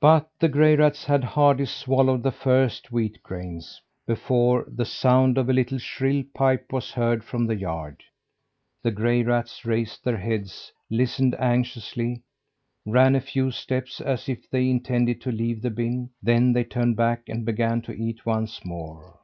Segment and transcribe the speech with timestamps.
[0.00, 5.50] But the gray rats had hardly swallowed the first wheat grains, before the sound of
[5.50, 8.02] a little shrill pipe was heard from the yard.
[8.82, 12.22] The gray rats raised their heads, listened anxiously,
[12.86, 16.96] ran a few steps as if they intended to leave the bin, then they turned
[16.96, 19.18] back and began to eat once more.